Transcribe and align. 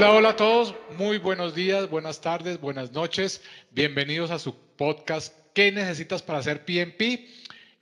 Hola, 0.00 0.12
hola 0.12 0.28
a 0.30 0.36
todos. 0.36 0.74
Muy 0.96 1.18
buenos 1.18 1.54
días, 1.54 1.90
buenas 1.90 2.22
tardes, 2.22 2.58
buenas 2.58 2.90
noches. 2.92 3.42
Bienvenidos 3.70 4.30
a 4.30 4.38
su 4.38 4.56
podcast 4.78 5.36
¿Qué 5.52 5.70
necesitas 5.70 6.22
para 6.22 6.38
hacer 6.38 6.64
PMP? 6.64 7.28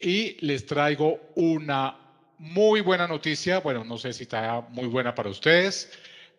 Y 0.01 0.37
les 0.45 0.67
traigo 0.67 1.21
una 1.37 1.97
muy 2.37 2.81
buena 2.81 3.07
noticia. 3.07 3.61
Bueno, 3.61 3.85
no 3.85 3.99
sé 3.99 4.13
si 4.13 4.25
está 4.25 4.63
muy 4.71 4.89
buena 4.89 5.15
para 5.15 5.31
ustedes, 5.31 5.93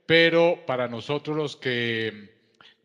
pero 0.05 0.65
para 0.65 0.89
nosotros 0.89 1.37
los 1.37 1.55
que 1.55 2.29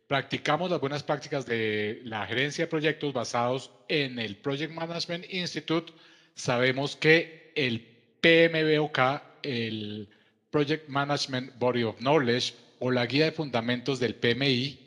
practicamos 0.07 0.71
las 0.71 0.79
buenas 0.79 1.02
prácticas 1.02 1.47
de 1.47 2.01
la 2.05 2.24
gerencia 2.29 2.66
de 2.66 2.71
proyectos 2.71 3.13
basados 3.13 3.73
en 3.88 4.21
el 4.21 4.37
Project 4.37 4.73
Management 4.73 5.24
Institute, 5.35 5.93
sabemos 6.37 6.95
que 6.95 7.51
el 7.57 7.80
PMBOK, 8.21 9.21
el 9.43 10.09
Project 10.52 10.88
Management 10.88 11.59
Body 11.59 11.83
of 11.83 11.99
Knowledge, 11.99 12.55
o 12.78 12.91
la 12.91 13.06
guía 13.06 13.27
de 13.27 13.33
fundamentos 13.33 14.01
del 14.01 14.14
PMI 14.14 14.78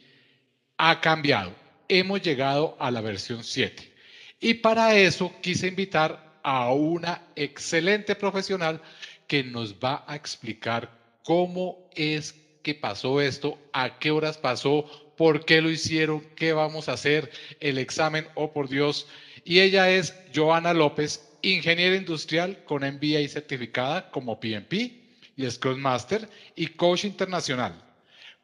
ha 0.77 1.01
cambiado. 1.01 1.53
Hemos 1.87 2.21
llegado 2.21 2.75
a 2.79 2.91
la 2.91 3.01
versión 3.01 3.43
7. 3.43 3.93
Y 4.39 4.55
para 4.55 4.95
eso 4.95 5.33
quise 5.41 5.67
invitar 5.67 6.39
a 6.43 6.71
una 6.71 7.21
excelente 7.35 8.15
profesional 8.15 8.81
que 9.27 9.43
nos 9.43 9.75
va 9.75 10.03
a 10.07 10.15
explicar 10.15 10.89
cómo 11.23 11.89
es 11.95 12.35
que 12.63 12.75
pasó 12.75 13.19
esto, 13.21 13.57
a 13.73 13.99
qué 13.99 14.11
horas 14.11 14.37
pasó, 14.37 14.85
por 15.17 15.45
qué 15.45 15.61
lo 15.61 15.69
hicieron, 15.69 16.21
qué 16.35 16.53
vamos 16.53 16.87
a 16.87 16.93
hacer, 16.93 17.31
el 17.59 17.77
examen, 17.77 18.27
oh 18.35 18.53
por 18.53 18.69
Dios. 18.69 19.07
Y 19.43 19.59
ella 19.59 19.89
es 19.89 20.13
Joana 20.33 20.73
López, 20.73 21.27
ingeniera 21.41 21.95
industrial 21.95 22.63
con 22.65 22.83
MBA 22.83 23.27
certificada 23.29 24.09
como 24.11 24.39
PMP 24.39 24.96
y 25.37 25.49
Scrum 25.49 25.79
Master 25.79 26.27
y 26.55 26.67
coach 26.67 27.05
internacional. 27.05 27.81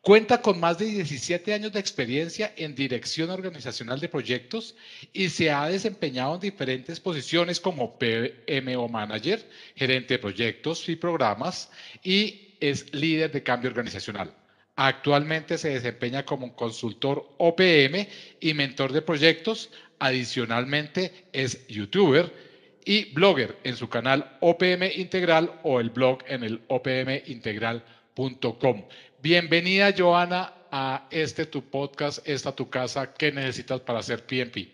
Cuenta 0.02 0.42
con 0.42 0.60
más 0.60 0.78
de 0.78 0.86
17 0.86 1.54
años 1.54 1.72
de 1.72 1.80
experiencia 1.80 2.54
en 2.58 2.76
dirección 2.76 3.30
organizacional 3.30 4.02
de 4.02 4.10
proyectos 4.10 4.76
y 5.14 5.30
se 5.30 5.50
ha 5.50 5.68
desempeñado 5.68 6.36
en 6.36 6.42
diferentes 6.42 7.00
posiciones 7.00 7.60
como 7.60 7.98
PMO 7.98 8.90
Manager, 8.90 9.50
gerente 9.76 10.16
de 10.16 10.20
proyectos 10.20 10.88
y 10.90 10.98
programas 10.98 11.72
y 12.04 12.56
es 12.60 12.94
líder 12.94 13.32
de 13.32 13.44
cambio 13.44 13.70
organizacional. 13.70 14.34
Actualmente 14.76 15.58
se 15.58 15.70
desempeña 15.70 16.26
como 16.26 16.54
consultor 16.56 17.36
OPM 17.38 18.08
y 18.42 18.54
mentor 18.54 18.92
de 18.92 19.04
proyectos. 19.04 19.70
Adicionalmente 20.00 21.28
es 21.32 21.66
youtuber 21.68 22.53
y 22.86 23.14
blogger 23.14 23.58
en 23.64 23.76
su 23.76 23.90
canal 23.90 24.38
OPM 24.40 24.84
Integral 24.96 25.60
o 25.64 25.80
el 25.80 25.90
blog 25.90 26.20
en 26.28 26.44
el 26.44 26.62
opmintegral.com. 26.68 28.84
Bienvenida, 29.22 29.94
Joana, 29.98 30.54
a 30.72 31.08
este 31.12 31.46
tu 31.46 31.64
podcast, 31.64 32.28
esta 32.28 32.52
tu 32.52 32.70
casa. 32.70 33.14
¿Qué 33.14 33.32
necesitas 33.32 33.80
para 33.82 34.00
hacer 34.00 34.26
PMP? 34.26 34.70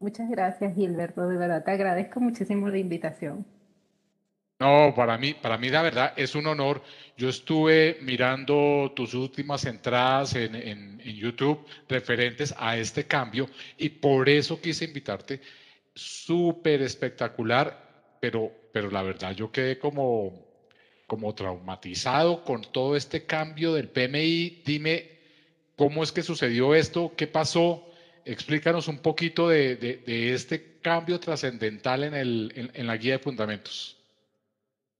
Muchas 0.00 0.28
gracias, 0.30 0.74
Gilberto. 0.74 1.28
De 1.28 1.36
verdad, 1.36 1.64
te 1.64 1.70
agradezco 1.70 2.20
muchísimo 2.20 2.68
la 2.68 2.78
invitación. 2.78 3.46
No, 4.60 4.92
para 4.94 5.18
mí, 5.18 5.34
para 5.34 5.58
mí 5.58 5.68
la 5.68 5.82
verdad 5.82 6.12
es 6.16 6.34
un 6.34 6.46
honor. 6.46 6.82
Yo 7.16 7.28
estuve 7.28 7.98
mirando 8.02 8.92
tus 8.94 9.14
últimas 9.14 9.64
entradas 9.64 10.36
en, 10.36 10.54
en, 10.54 11.00
en, 11.04 11.16
YouTube 11.16 11.66
referentes 11.88 12.54
a 12.56 12.76
este 12.76 13.04
cambio 13.04 13.48
y 13.76 13.88
por 13.88 14.28
eso 14.28 14.60
quise 14.60 14.84
invitarte. 14.84 15.40
Súper 15.94 16.82
espectacular, 16.82 18.16
pero, 18.20 18.50
pero 18.72 18.90
la 18.90 19.02
verdad 19.02 19.32
yo 19.32 19.52
quedé 19.52 19.78
como, 19.78 20.44
como 21.06 21.34
traumatizado 21.34 22.44
con 22.44 22.62
todo 22.72 22.96
este 22.96 23.26
cambio 23.26 23.74
del 23.74 23.88
PMI. 23.88 24.62
Dime, 24.64 25.10
¿cómo 25.76 26.02
es 26.02 26.12
que 26.12 26.22
sucedió 26.22 26.74
esto? 26.74 27.12
¿Qué 27.16 27.26
pasó? 27.26 27.86
Explícanos 28.24 28.88
un 28.88 28.98
poquito 28.98 29.48
de, 29.48 30.02
este 30.06 30.78
cambio 30.80 31.20
trascendental 31.20 32.04
en, 32.04 32.14
en, 32.14 32.86
la 32.86 32.96
guía 32.96 33.14
de 33.14 33.18
fundamentos. 33.18 33.96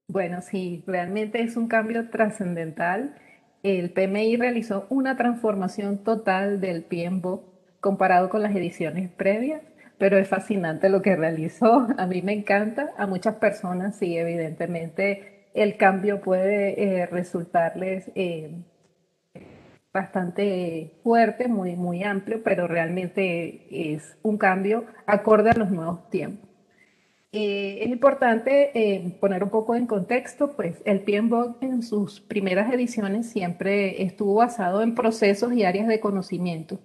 Bueno, 0.09 0.43
sí, 0.43 0.85
realmente 0.87 1.43
es 1.43 1.57
un 1.57 1.67
cambio 1.69 2.11
trascendental. 2.11 3.17
El 3.63 3.91
PMI 3.91 4.37
realizó 4.37 4.87
una 4.91 5.17
transformación 5.17 6.05
total 6.05 6.61
del 6.61 6.85
PMBOK 6.85 7.81
comparado 7.81 8.29
con 8.29 8.43
las 8.43 8.55
ediciones 8.55 9.11
previas, 9.11 9.63
pero 9.99 10.19
es 10.19 10.29
fascinante 10.29 10.89
lo 10.89 11.03
que 11.03 11.17
realizó. 11.17 11.87
A 11.99 12.07
mí 12.07 12.23
me 12.23 12.33
encanta, 12.33 12.93
a 12.97 13.07
muchas 13.07 13.37
personas 13.37 13.97
sí, 13.97 14.17
evidentemente 14.17 15.35
el 15.55 15.77
cambio 15.77 16.21
puede 16.21 16.83
eh, 16.83 17.07
resultarles 17.07 18.11
eh, 18.17 18.51
bastante 19.93 20.91
fuerte, 21.05 21.47
muy, 21.47 21.77
muy 21.77 22.03
amplio, 22.03 22.43
pero 22.43 22.67
realmente 22.67 23.67
es 23.71 24.17
un 24.23 24.37
cambio 24.37 24.85
acorde 25.07 25.51
a 25.51 25.55
los 25.55 25.71
nuevos 25.71 26.11
tiempos. 26.11 26.51
Eh, 27.31 27.79
es 27.83 27.89
importante 27.89 29.17
poner 29.21 29.43
un 29.43 29.51
poco 29.51 29.75
en 29.75 29.87
contexto, 29.87 30.55
pues 30.55 30.83
el 30.85 31.01
PMBOK 31.01 31.63
en 31.63 31.83
sus 31.83 32.21
primeras 32.21 32.73
ediciones 32.73 33.29
siempre 33.29 34.03
estuvo 34.03 34.35
basado 34.35 34.83
en 34.83 34.95
procesos 34.95 35.53
y 35.53 35.65
áreas 35.65 35.87
de 35.89 36.01
conocimiento. 36.01 36.81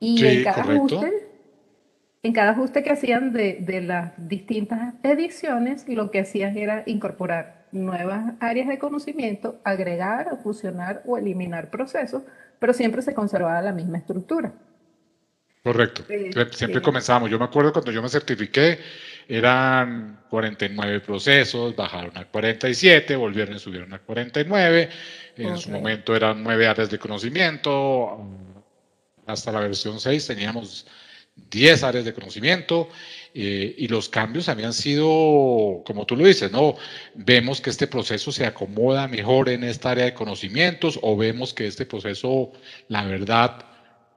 Y 0.00 0.24
en, 0.24 0.44
cada 0.44 0.62
ajuste, 0.62 1.27
en 2.22 2.32
cada 2.32 2.52
ajuste 2.52 2.82
que 2.82 2.90
hacían 2.90 3.32
de, 3.32 3.58
de 3.60 3.80
las 3.80 4.12
distintas 4.16 4.94
ediciones, 5.02 5.88
lo 5.88 6.10
que 6.10 6.20
hacían 6.20 6.56
era 6.56 6.82
incorporar 6.86 7.66
nuevas 7.72 8.34
áreas 8.40 8.68
de 8.68 8.78
conocimiento, 8.78 9.60
agregar, 9.64 10.38
fusionar 10.42 11.02
o 11.06 11.18
eliminar 11.18 11.70
procesos, 11.70 12.22
pero 12.58 12.72
siempre 12.72 13.02
se 13.02 13.14
conservaba 13.14 13.60
la 13.62 13.72
misma 13.72 13.98
estructura. 13.98 14.52
Correcto. 15.62 16.04
Eh, 16.08 16.30
siempre 16.52 16.80
comenzábamos. 16.80 17.30
Yo 17.30 17.38
me 17.38 17.44
acuerdo 17.44 17.72
cuando 17.72 17.92
yo 17.92 18.00
me 18.00 18.08
certifiqué, 18.08 18.78
eran 19.28 20.20
49 20.30 21.00
procesos, 21.00 21.76
bajaron 21.76 22.16
a 22.16 22.24
47, 22.24 23.16
volvieron 23.16 23.56
y 23.56 23.58
subieron 23.58 23.92
a 23.92 23.98
49. 23.98 24.88
En 25.36 25.58
su 25.58 25.70
momento 25.70 26.16
eran 26.16 26.42
nueve 26.42 26.66
áreas 26.66 26.90
de 26.90 26.98
conocimiento. 26.98 28.26
Hasta 29.26 29.52
la 29.52 29.60
versión 29.60 30.00
6 30.00 30.26
teníamos 30.26 30.86
10 31.50 31.82
áreas 31.82 32.04
de 32.04 32.14
conocimiento 32.14 32.88
eh, 33.34 33.74
y 33.76 33.88
los 33.88 34.08
cambios 34.08 34.48
habían 34.48 34.72
sido, 34.72 35.82
como 35.84 36.06
tú 36.06 36.16
lo 36.16 36.26
dices, 36.26 36.50
¿no? 36.50 36.76
Vemos 37.14 37.60
que 37.60 37.70
este 37.70 37.86
proceso 37.86 38.32
se 38.32 38.46
acomoda 38.46 39.08
mejor 39.08 39.48
en 39.48 39.64
esta 39.64 39.90
área 39.90 40.04
de 40.04 40.14
conocimientos 40.14 40.98
o 41.02 41.16
vemos 41.16 41.54
que 41.54 41.66
este 41.66 41.86
proceso, 41.86 42.52
la 42.88 43.04
verdad, 43.04 43.64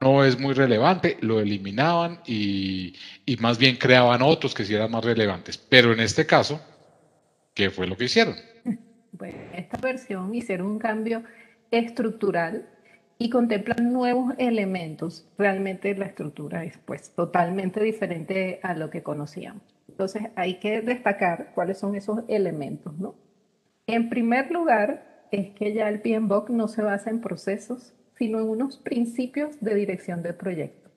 no 0.00 0.24
es 0.24 0.38
muy 0.38 0.54
relevante, 0.54 1.16
lo 1.20 1.40
eliminaban 1.40 2.20
y, 2.26 2.94
y 3.24 3.36
más 3.36 3.58
bien 3.58 3.76
creaban 3.76 4.22
otros 4.22 4.54
que 4.54 4.64
sí 4.64 4.74
eran 4.74 4.90
más 4.90 5.04
relevantes. 5.04 5.56
Pero 5.56 5.92
en 5.92 6.00
este 6.00 6.26
caso, 6.26 6.60
¿qué 7.54 7.70
fue 7.70 7.86
lo 7.86 7.96
que 7.96 8.04
hicieron? 8.04 8.36
Bueno, 9.14 9.38
esta 9.54 9.76
versión 9.76 10.34
hicieron 10.34 10.68
un 10.68 10.78
cambio 10.78 11.22
estructural 11.70 12.66
y 13.22 13.30
contemplan 13.30 13.92
nuevos 13.92 14.34
elementos. 14.36 15.28
Realmente 15.38 15.94
la 15.94 16.06
estructura 16.06 16.64
es 16.64 16.76
pues 16.78 17.14
totalmente 17.14 17.80
diferente 17.80 18.58
a 18.64 18.74
lo 18.74 18.90
que 18.90 19.04
conocíamos. 19.04 19.62
Entonces 19.88 20.24
hay 20.34 20.58
que 20.58 20.80
destacar 20.80 21.52
cuáles 21.54 21.78
son 21.78 21.94
esos 21.94 22.24
elementos, 22.26 22.98
¿no? 22.98 23.14
En 23.86 24.08
primer 24.08 24.50
lugar, 24.50 25.28
es 25.30 25.50
que 25.50 25.72
ya 25.72 25.88
el 25.88 26.00
PMBOK 26.00 26.50
no 26.50 26.66
se 26.66 26.82
basa 26.82 27.10
en 27.10 27.20
procesos, 27.20 27.94
sino 28.18 28.40
en 28.40 28.48
unos 28.48 28.78
principios 28.78 29.60
de 29.60 29.76
dirección 29.76 30.24
del 30.24 30.34
proyecto. 30.34 30.90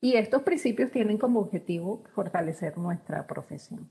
Y 0.00 0.14
estos 0.14 0.42
principios 0.42 0.92
tienen 0.92 1.18
como 1.18 1.40
objetivo 1.40 2.04
fortalecer 2.14 2.78
nuestra 2.78 3.26
profesión. 3.26 3.90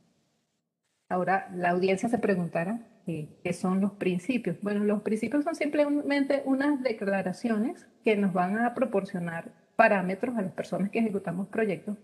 Ahora, 1.09 1.49
la 1.55 1.69
audiencia 1.69 2.09
se 2.09 2.17
preguntará, 2.17 2.79
qué 3.05 3.53
son 3.53 3.79
los 3.79 3.93
principios. 3.93 4.57
Bueno, 4.61 4.83
los 4.83 5.01
principios 5.01 5.43
son 5.45 5.55
simplemente 5.55 6.41
unas 6.45 6.81
declaraciones 6.83 7.87
que 8.03 8.17
nos 8.17 8.33
van 8.33 8.57
a 8.57 8.73
proporcionar 8.73 9.51
parámetros 9.75 10.35
a 10.37 10.41
las 10.41 10.51
personas 10.51 10.89
que 10.89 10.99
ejecutamos 10.99 11.47
proyectos 11.47 11.97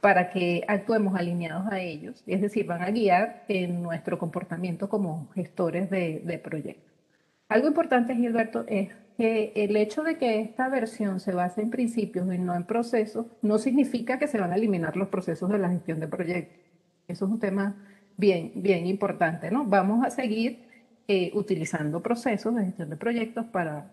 para 0.00 0.30
que 0.30 0.64
actuemos 0.66 1.14
alineados 1.14 1.70
a 1.70 1.78
ellos, 1.78 2.24
es 2.26 2.40
decir, 2.40 2.66
van 2.66 2.82
a 2.82 2.90
guiar 2.90 3.44
en 3.48 3.82
nuestro 3.82 4.18
comportamiento 4.18 4.88
como 4.88 5.28
gestores 5.34 5.90
de, 5.90 6.22
de 6.24 6.38
proyectos. 6.38 6.90
Algo 7.48 7.68
importante, 7.68 8.14
Gilberto, 8.14 8.64
es 8.66 8.88
que 9.18 9.52
el 9.54 9.76
hecho 9.76 10.02
de 10.02 10.16
que 10.16 10.40
esta 10.40 10.70
versión 10.70 11.20
se 11.20 11.32
base 11.32 11.60
en 11.60 11.68
principios 11.68 12.32
y 12.32 12.38
no 12.38 12.54
en 12.54 12.64
procesos, 12.64 13.26
no 13.42 13.58
significa 13.58 14.18
que 14.18 14.26
se 14.26 14.40
van 14.40 14.52
a 14.52 14.56
eliminar 14.56 14.96
los 14.96 15.08
procesos 15.08 15.50
de 15.50 15.58
la 15.58 15.68
gestión 15.68 16.00
de 16.00 16.08
proyectos. 16.08 16.58
Eso 17.06 17.26
es 17.26 17.30
un 17.30 17.38
tema 17.38 17.76
bien, 18.20 18.52
bien 18.54 18.86
importante, 18.86 19.50
¿no? 19.50 19.64
Vamos 19.64 20.04
a 20.06 20.10
seguir 20.10 20.60
eh, 21.08 21.30
utilizando 21.34 22.00
procesos 22.00 22.54
de 22.54 22.66
gestión 22.66 22.90
de 22.90 22.96
proyectos 22.96 23.46
para 23.46 23.90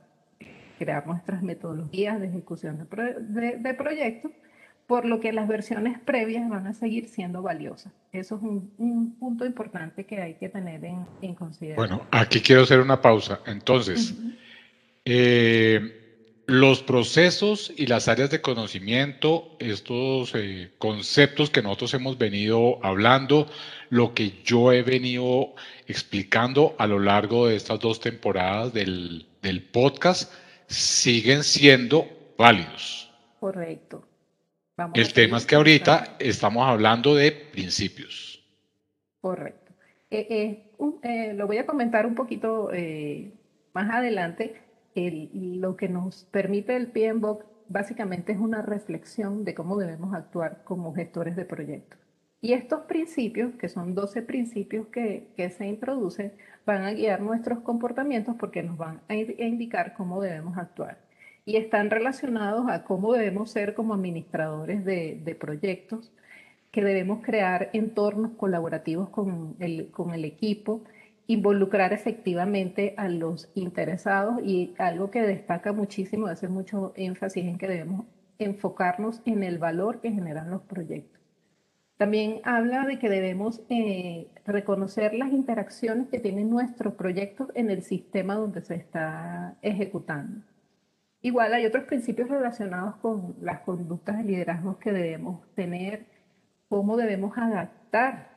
crear 0.77 1.07
nuestras 1.07 1.41
metodologías 1.41 2.19
de 2.19 2.27
ejecución 2.27 2.77
de, 2.77 3.73
proyectos, 3.73 4.31
por 4.85 5.05
lo 5.05 5.19
que 5.19 5.33
las 5.33 5.47
versiones 5.47 5.97
previas 5.99 6.47
van 6.47 6.67
a 6.67 6.73
seguir 6.73 7.07
siendo 7.07 7.41
valiosas. 7.41 7.91
Eso 8.11 8.35
es 8.35 8.43
un, 8.43 9.15
punto 9.19 9.45
importante 9.45 10.03
que 10.05 10.21
hay 10.21 10.35
que 10.35 10.49
tener 10.49 10.85
en, 10.85 11.33
consideración. 11.33 11.97
Bueno, 11.97 12.07
aquí 12.11 12.41
quiero 12.41 12.61
hacer 12.61 12.79
una 12.79 13.01
pausa. 13.01 13.39
Entonces, 13.47 14.15
Eh, 15.09 15.96
los 16.47 16.81
procesos 16.81 17.73
y 17.75 17.87
las 17.87 18.07
áreas 18.07 18.29
de 18.29 18.39
conocimiento, 18.39 19.57
estos 19.59 20.33
eh, 20.33 20.71
conceptos 20.77 21.49
que 21.49 21.61
nosotros 21.61 21.93
hemos 21.93 22.17
venido 22.17 22.79
hablando, 22.83 23.47
lo 23.89 24.13
que 24.13 24.31
yo 24.45 24.71
he 24.71 24.81
venido 24.81 25.53
explicando 25.87 26.73
a 26.79 26.87
lo 26.87 26.99
largo 26.99 27.47
de 27.47 27.57
estas 27.57 27.81
dos 27.81 27.99
temporadas 27.99 28.73
del, 28.73 29.27
del 29.41 29.61
podcast, 29.61 30.33
siguen 30.67 31.43
siendo 31.43 32.07
válidos. 32.37 33.13
Correcto. 33.41 34.07
el 34.93 35.13
tema 35.13 35.37
es 35.37 35.45
que 35.45 35.55
ahorita 35.55 36.15
estamos 36.17 36.65
hablando 36.65 37.13
de 37.13 37.33
principios. 37.33 38.41
Correcto. 39.19 39.73
Eh, 40.09 40.63
eh, 41.03 41.33
lo 41.35 41.45
voy 41.45 41.57
a 41.57 41.65
comentar 41.65 42.05
un 42.05 42.15
poquito 42.15 42.69
más 43.73 43.93
adelante. 43.93 44.66
Lo 45.33 45.75
que 45.75 45.89
nos 45.89 46.25
permite 46.25 46.75
el 46.75 46.87
PMBOK 46.87 47.45
básicamente 47.69 48.31
es 48.31 48.39
una 48.39 48.61
reflexión 48.61 49.43
de 49.43 49.53
cómo 49.53 49.77
debemos 49.77 50.13
actuar 50.13 50.63
como 50.63 50.93
gestores 50.93 51.35
de 51.35 51.45
proyectos. 51.45 51.99
Y 52.39 52.53
estos 52.53 52.81
principios, 52.81 53.55
que 53.55 53.67
son 53.67 53.95
12 53.95 54.21
principios 54.21 54.87
que, 54.87 55.27
que, 55.35 55.49
se 55.49 55.65
introducen, 55.65 56.33
van 56.65 56.83
a 56.83 56.93
guiar 56.93 57.21
nuestros 57.21 57.59
comportamientos 57.59 58.35
porque 58.39 58.61
nos 58.61 58.77
van 58.77 59.01
a, 59.09 59.15
indicar 59.15 59.93
cómo 59.95 60.21
debemos 60.21 60.57
actuar. 60.57 60.99
Y 61.45 61.55
están 61.55 61.89
relacionados 61.89 62.69
a 62.69 62.83
cómo 62.83 63.13
debemos 63.13 63.51
ser 63.51 63.73
como 63.73 63.93
administradores 63.93 64.85
de, 64.85 65.19
de 65.23 65.35
proyectos, 65.35 66.11
que 66.71 66.83
debemos 66.83 67.23
crear 67.23 67.69
entornos 67.73 68.33
colaborativos 68.33 69.09
con 69.09 69.55
el, 69.59 69.89
con 69.89 70.13
el 70.13 70.25
equipo, 70.25 70.83
involucrar 71.27 71.91
efectivamente 71.91 72.93
a 72.97 73.09
los 73.09 73.51
interesados 73.53 74.41
y 74.43 74.73
algo 74.77 75.11
que 75.11 75.21
destaca 75.21 75.73
muchísimo, 75.73 76.27
hace 76.27 76.47
mucho 76.47 76.93
énfasis 76.95 77.45
en 77.45 77.57
que 77.57 77.67
debemos 77.67 78.05
enfocarnos 78.39 79.21
en 79.25 79.43
el 79.43 79.57
valor 79.57 79.99
que 79.99 80.11
generan 80.11 80.49
los 80.49 80.61
proyectos. 80.61 81.21
También 81.97 82.41
habla 82.43 82.85
de 82.85 82.99
que 82.99 83.09
debemos 83.09 83.61
eh, 83.69 84.27
reconocer 84.45 85.15
las 85.15 85.31
interacciones 85.31 86.07
que 86.09 86.19
tienen 86.19 86.49
nuestros 86.49 86.93
proyectos 86.93 87.49
en 87.55 87.71
el 87.71 87.81
sistema 87.81 88.35
donde 88.35 88.61
se 88.61 88.75
está 88.75 89.57
ejecutando. 89.63 90.43
Igual 91.21 91.53
hay 91.53 91.65
otros 91.65 91.85
principios 91.85 92.29
relacionados 92.29 92.97
con 92.97 93.35
las 93.41 93.61
conductas 93.61 94.17
de 94.17 94.23
liderazgo 94.23 94.77
que 94.77 94.93
debemos 94.93 95.43
tener, 95.55 96.05
cómo 96.69 96.95
debemos 96.95 97.35
adaptar 97.37 98.36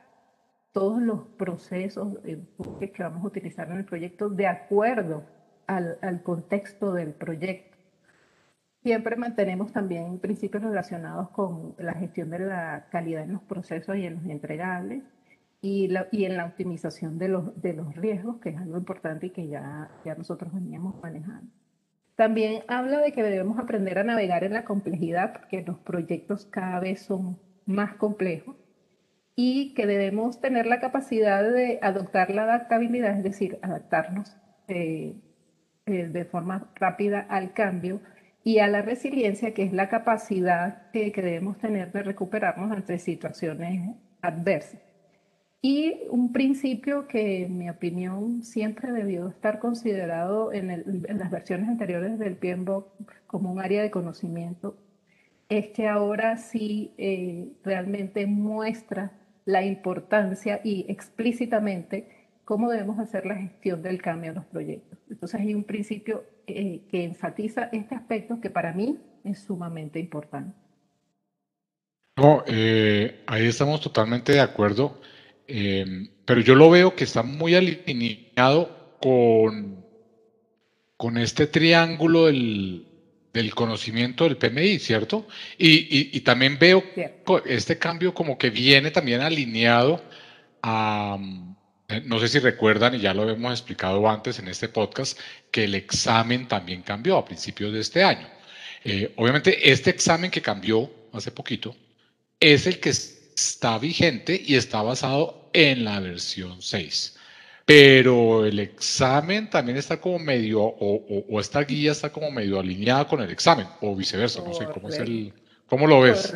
todos 0.71 1.01
los 1.01 1.27
procesos 1.37 2.17
que 2.23 3.03
vamos 3.03 3.23
a 3.23 3.27
utilizar 3.27 3.69
en 3.69 3.77
el 3.77 3.85
proyecto 3.85 4.29
de 4.29 4.47
acuerdo 4.47 5.25
al, 5.67 5.97
al 6.01 6.23
contexto 6.23 6.93
del 6.93 7.13
proyecto. 7.13 7.77
Siempre 8.83 9.15
mantenemos 9.15 9.71
también 9.71 10.19
principios 10.19 10.63
relacionados 10.63 11.29
con 11.29 11.75
la 11.77 11.93
gestión 11.93 12.29
de 12.31 12.39
la 12.39 12.87
calidad 12.89 13.23
en 13.23 13.33
los 13.33 13.43
procesos 13.43 13.95
y 13.95 14.05
en 14.05 14.15
los 14.15 14.25
entregables 14.25 15.03
y, 15.61 15.89
y 16.11 16.25
en 16.25 16.37
la 16.37 16.45
optimización 16.45 17.19
de 17.19 17.27
los, 17.27 17.61
de 17.61 17.73
los 17.73 17.95
riesgos, 17.95 18.39
que 18.39 18.49
es 18.49 18.57
algo 18.57 18.77
importante 18.77 19.27
y 19.27 19.29
que 19.29 19.47
ya, 19.47 19.91
ya 20.03 20.15
nosotros 20.15 20.51
veníamos 20.53 20.95
manejando. 21.01 21.51
También 22.15 22.63
habla 22.67 22.99
de 22.99 23.11
que 23.11 23.23
debemos 23.23 23.59
aprender 23.59 23.99
a 23.99 24.03
navegar 24.03 24.43
en 24.43 24.53
la 24.53 24.65
complejidad, 24.65 25.33
porque 25.33 25.63
los 25.63 25.77
proyectos 25.79 26.45
cada 26.45 26.79
vez 26.79 27.01
son 27.01 27.37
más 27.65 27.93
complejos 27.95 28.55
y 29.35 29.73
que 29.73 29.87
debemos 29.87 30.41
tener 30.41 30.65
la 30.65 30.79
capacidad 30.79 31.43
de 31.43 31.79
adoptar 31.81 32.31
la 32.31 32.43
adaptabilidad, 32.43 33.17
es 33.17 33.23
decir, 33.23 33.59
adaptarnos 33.61 34.35
eh, 34.67 35.15
eh, 35.85 36.07
de 36.07 36.25
forma 36.25 36.71
rápida 36.75 37.19
al 37.21 37.53
cambio 37.53 38.01
y 38.43 38.59
a 38.59 38.67
la 38.67 38.81
resiliencia, 38.81 39.53
que 39.53 39.63
es 39.63 39.73
la 39.73 39.89
capacidad 39.89 40.89
que, 40.91 41.11
debemos 41.11 41.57
tener 41.57 41.91
de 41.91 42.03
recuperarnos 42.03 42.71
ante 42.71 42.97
situaciones 42.99 43.95
adversas. 44.21 44.81
Y 45.61 46.01
un 46.09 46.33
principio 46.33 47.07
que, 47.07 47.43
en 47.43 47.57
mi 47.57 47.69
opinión, 47.69 48.43
siempre 48.43 48.91
debió 48.91 49.27
estar 49.27 49.59
considerado 49.59 50.51
en, 50.53 50.67
las 51.19 51.29
versiones 51.29 51.69
anteriores 51.69 52.17
del 52.17 52.35
PMBOK 52.35 52.87
como 53.27 53.51
un 53.51 53.59
área 53.59 53.83
de 53.83 53.91
conocimiento, 53.91 54.75
es 55.49 55.67
que 55.67 55.87
ahora 55.87 56.37
sí 56.37 56.93
eh, 56.97 57.51
realmente 57.63 58.25
muestra 58.25 59.11
la 59.45 59.63
importancia 59.63 60.61
y 60.63 60.85
explícitamente 60.87 62.07
cómo 62.45 62.69
debemos 62.69 62.99
hacer 62.99 63.25
la 63.25 63.35
gestión 63.35 63.81
del 63.81 64.01
cambio 64.01 64.31
en 64.31 64.35
los 64.35 64.45
proyectos. 64.45 64.99
Entonces 65.09 65.39
hay 65.39 65.53
un 65.53 65.63
principio 65.63 66.23
eh, 66.47 66.81
que 66.89 67.03
enfatiza 67.03 67.69
este 67.71 67.95
aspecto 67.95 68.39
que 68.41 68.49
para 68.49 68.73
mí 68.73 68.99
es 69.23 69.39
sumamente 69.39 69.99
importante. 69.99 70.53
No, 72.17 72.43
eh, 72.45 73.23
ahí 73.25 73.47
estamos 73.47 73.79
totalmente 73.79 74.33
de 74.33 74.41
acuerdo, 74.41 74.99
eh, 75.47 76.09
pero 76.25 76.41
yo 76.41 76.55
lo 76.55 76.69
veo 76.69 76.95
que 76.95 77.05
está 77.05 77.23
muy 77.23 77.55
alineado 77.55 78.97
con, 79.01 79.85
con 80.97 81.17
este 81.17 81.47
triángulo 81.47 82.25
del, 82.25 82.90
del 83.33 83.55
conocimiento 83.55 84.25
del 84.25 84.37
PMI, 84.37 84.79
¿cierto? 84.79 85.27
Y, 85.57 86.17
y, 86.17 86.21
también 86.21 86.57
veo 86.59 86.83
este 87.45 87.77
cambio 87.77 88.13
como 88.13 88.37
que 88.37 88.49
viene 88.49 88.91
también 88.91 89.21
alineado 89.21 90.03
a 90.61 91.17
eh, 91.91 92.01
no 92.05 92.19
sé 92.19 92.29
si 92.29 92.39
recuerdan, 92.39 92.95
y 92.95 92.99
ya 92.99 93.13
lo 93.13 93.29
hemos 93.29 93.51
explicado 93.51 94.09
antes 94.09 94.39
en 94.39 94.47
este 94.47 94.69
podcast, 94.69 95.19
que 95.51 95.65
el 95.65 95.75
examen 95.75 96.47
también 96.47 96.83
cambió 96.83 97.17
a 97.17 97.25
principios 97.25 97.73
de 97.73 97.81
este 97.81 98.01
año. 98.03 98.27
Eh, 98.85 99.11
obviamente, 99.17 99.69
este 99.71 99.89
examen 99.89 100.31
que 100.31 100.41
cambió 100.41 100.89
hace 101.11 101.31
poquito 101.31 101.75
es 102.39 102.65
el 102.65 102.79
que 102.79 102.89
está 102.91 103.77
vigente 103.77 104.41
y 104.45 104.55
está 104.55 104.81
basado 104.81 105.49
en 105.53 105.83
la 105.83 105.99
versión 105.99 106.61
6. 106.61 107.17
Pero 107.71 108.45
el 108.45 108.59
examen 108.59 109.49
también 109.49 109.77
está 109.77 109.95
como 109.95 110.19
medio, 110.19 110.61
o, 110.61 111.39
esta 111.39 111.61
guía 111.63 111.93
está 111.93 112.09
como 112.09 112.29
medio 112.29 112.59
alineada 112.59 113.07
con 113.07 113.21
el 113.21 113.29
examen, 113.31 113.65
o 113.79 113.95
viceversa, 113.95 114.43
no 114.45 114.53
sé 114.53 114.65
cómo 114.65 114.89
es 114.89 114.99
el, 114.99 115.31
¿cómo 115.67 115.87
lo 115.87 116.01
ves? 116.01 116.33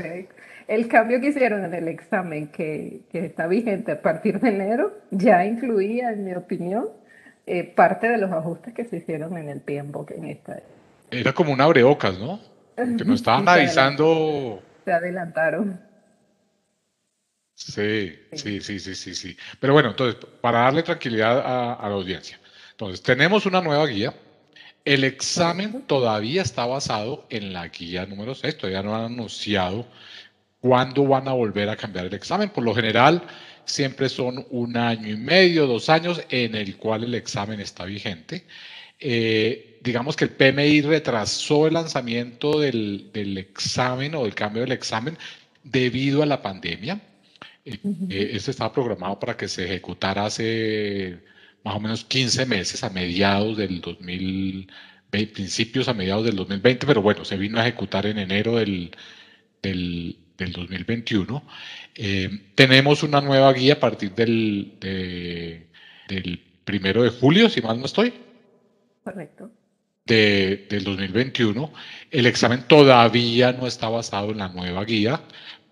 El 0.69 0.87
cambio 0.87 1.19
que 1.19 1.27
hicieron 1.27 1.65
en 1.65 1.73
el 1.73 1.89
examen 1.89 2.47
que, 2.47 3.01
que 3.11 3.25
está 3.25 3.47
vigente 3.47 3.91
a 3.91 4.01
partir 4.01 4.39
de 4.39 4.47
enero 4.47 4.93
ya 5.11 5.45
incluía, 5.45 6.13
en 6.13 6.23
mi 6.23 6.33
opinión, 6.33 6.87
eh, 7.45 7.65
parte 7.65 8.07
de 8.07 8.17
los 8.17 8.31
ajustes 8.31 8.73
que 8.73 8.85
se 8.85 8.97
hicieron 8.97 9.37
en 9.37 9.49
el 9.49 9.59
PMBOK 9.59 10.11
en 10.11 10.25
esta. 10.25 10.61
Era 11.11 11.33
como 11.33 11.51
un 11.51 11.59
abreocas, 11.59 12.17
¿no? 12.17 12.39
Que 12.77 13.03
nos 13.03 13.19
estaban 13.19 13.47
avisando. 13.49 14.61
Se 14.85 14.93
adelantaron. 14.93 15.81
Sí, 17.55 18.15
sí, 18.33 18.61
sí, 18.61 18.79
sí, 18.79 18.95
sí, 18.95 19.15
sí. 19.15 19.37
Pero 19.59 19.73
bueno, 19.73 19.89
entonces, 19.89 20.23
para 20.41 20.59
darle 20.59 20.83
tranquilidad 20.83 21.39
a, 21.39 21.73
a 21.73 21.89
la 21.89 21.95
audiencia. 21.95 22.39
Entonces, 22.71 23.01
tenemos 23.01 23.45
una 23.45 23.61
nueva 23.61 23.85
guía. 23.87 24.13
El 24.83 25.03
examen 25.03 25.83
todavía 25.87 26.41
está 26.43 26.65
basado 26.65 27.25
en 27.29 27.53
la 27.53 27.69
guía 27.69 28.05
número 28.05 28.35
6, 28.35 28.57
todavía 28.57 28.83
no 28.83 28.95
han 28.95 29.05
anunciado 29.13 29.87
cuándo 30.59 31.05
van 31.07 31.27
a 31.27 31.33
volver 31.33 31.69
a 31.69 31.75
cambiar 31.75 32.05
el 32.05 32.13
examen. 32.13 32.49
Por 32.49 32.63
lo 32.63 32.75
general, 32.75 33.23
siempre 33.65 34.09
son 34.09 34.45
un 34.49 34.77
año 34.77 35.09
y 35.09 35.17
medio, 35.17 35.67
dos 35.67 35.89
años 35.89 36.21
en 36.29 36.55
el 36.55 36.77
cual 36.77 37.03
el 37.03 37.15
examen 37.15 37.59
está 37.59 37.85
vigente. 37.85 38.45
Eh, 38.99 39.79
digamos 39.83 40.15
que 40.15 40.25
el 40.25 40.31
PMI 40.31 40.81
retrasó 40.81 41.67
el 41.67 41.73
lanzamiento 41.73 42.59
del, 42.59 43.11
examen 43.37 44.15
o 44.15 44.23
del 44.23 44.33
cambio 44.35 44.61
del 44.61 44.71
examen 44.71 45.17
debido 45.63 46.23
a 46.23 46.25
la 46.25 46.41
pandemia. 46.41 46.99
Eh, 47.65 48.31
estaba 48.35 48.71
programado 48.71 49.19
para 49.19 49.35
que 49.35 49.47
se 49.47 49.65
ejecutara 49.65 50.25
hace 50.25 51.23
más 51.63 51.75
o 51.75 51.79
menos 51.79 52.05
15 52.05 52.45
meses, 52.45 52.83
a 52.83 52.89
mediados 52.89 53.57
del 53.57 53.81
2020, 53.81 55.33
principios 55.33 55.87
a 55.87 55.93
mediados 55.93 56.25
del 56.25 56.35
2020, 56.35 56.85
pero 56.85 57.01
bueno, 57.01 57.25
se 57.25 57.37
vino 57.37 57.59
a 57.59 57.63
ejecutar 57.67 58.05
en 58.05 58.19
enero 58.19 58.57
del, 58.57 58.91
del 59.63 60.17
del 60.37 60.51
2021. 60.51 61.43
Eh, 61.95 62.29
tenemos 62.55 63.03
una 63.03 63.21
nueva 63.21 63.51
guía 63.53 63.73
a 63.73 63.79
partir 63.79 64.13
del, 64.13 64.73
del 64.79 66.39
primero 66.63 67.03
de 67.03 67.09
julio, 67.09 67.49
si 67.49 67.61
mal 67.61 67.79
no 67.79 67.85
estoy. 67.85 68.13
Correcto. 69.03 69.51
De, 70.05 70.67
del 70.69 70.83
2021. 70.83 71.73
El 72.11 72.25
examen 72.25 72.63
todavía 72.67 73.53
no 73.53 73.67
está 73.67 73.89
basado 73.89 74.31
en 74.31 74.37
la 74.39 74.49
nueva 74.49 74.83
guía, 74.85 75.21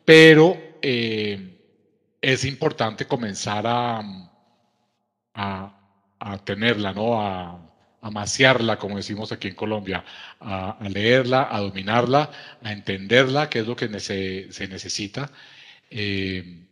pero 0.06 0.58
eh, 0.82 1.53
es 2.24 2.46
importante 2.46 3.06
comenzar 3.06 3.66
a, 3.68 4.02
tenerla, 6.46 6.94
¿no? 6.94 7.22
A, 7.22 7.60
amaciarla, 8.02 8.78
como 8.78 8.98
decimos 8.98 9.32
aquí 9.32 9.50
en 9.50 9.56
Colombia, 9.56 10.04
a, 10.40 10.78
leerla, 10.90 11.48
a 11.52 11.60
dominarla, 11.60 12.32
a 12.64 12.72
entenderla, 12.72 13.50
qué 13.50 13.60
es 13.60 13.68
lo 13.68 13.76
que 13.76 13.88
se 14.00 14.68
necesita. 14.68 15.32
Eh, 15.90 16.66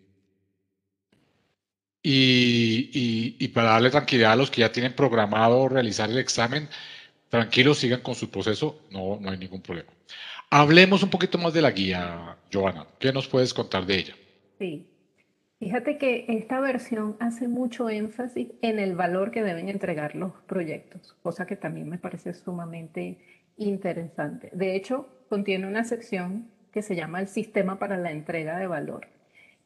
y, 2.04 3.48
para 3.50 3.72
darle 3.72 3.90
tranquilidad 3.92 4.34
a 4.34 4.36
los 4.38 4.50
que 4.50 4.62
ya 4.62 4.72
tienen 4.72 4.94
programado 4.94 5.68
realizar 5.70 6.10
el 6.10 6.18
examen, 6.18 6.70
tranquilos, 7.30 7.80
sigan 7.80 8.02
con 8.02 8.16
su 8.16 8.30
proceso, 8.32 8.82
no, 8.90 9.20
no 9.20 9.32
hay 9.32 9.38
ningún 9.38 9.62
problema. 9.62 9.92
Hablemos 10.50 11.04
un 11.04 11.10
poquito 11.10 11.38
más 11.38 11.54
de 11.54 11.62
la 11.62 11.72
guía, 11.72 12.38
Joana. 12.52 12.88
¿Qué 13.00 13.14
nos 13.14 13.28
puedes 13.28 13.54
contar 13.54 13.86
de 13.86 13.96
ella? 14.00 14.16
Sí. 14.60 14.91
Fíjate 15.62 16.00
que 16.00 16.26
esta 16.28 16.60
versión 16.60 17.16
hace 17.20 17.48
mucho 17.48 17.88
énfasis 17.88 18.48
en 18.64 18.80
el 18.80 18.96
valor 18.96 19.30
que 19.30 19.44
deben 19.44 19.70
entregar 19.70 20.16
los 20.16 20.34
proyectos, 20.48 21.16
cosa 21.22 21.46
que 21.46 21.56
también 21.56 21.88
me 21.88 22.00
parece 22.00 22.34
sumamente 22.34 23.20
interesante. 23.58 24.50
De 24.54 24.76
hecho, 24.76 25.08
contiene 25.30 25.68
una 25.68 25.84
sección 25.84 26.50
que 26.72 26.82
se 26.82 26.96
llama 26.96 27.20
el 27.20 27.28
sistema 27.28 27.78
para 27.78 27.98
la 27.98 28.12
entrega 28.12 28.58
de 28.58 28.66
valor. 28.66 29.06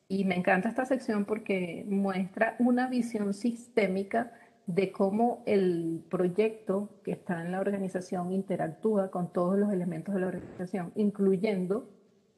Y 0.09 0.25
me 0.25 0.35
encanta 0.35 0.67
esta 0.67 0.83
sección 0.83 1.23
porque 1.23 1.85
muestra 1.87 2.57
una 2.59 2.89
visión 2.89 3.33
sistémica 3.33 4.33
de 4.67 4.91
cómo 4.91 5.43
el 5.45 6.03
proyecto 6.09 6.89
que 7.05 7.13
está 7.13 7.41
en 7.41 7.53
la 7.53 7.61
organización 7.61 8.33
interactúa 8.33 9.11
con 9.11 9.31
todos 9.31 9.57
los 9.57 9.71
elementos 9.71 10.13
de 10.13 10.19
la 10.19 10.27
organización, 10.27 10.91
incluyendo 10.97 11.89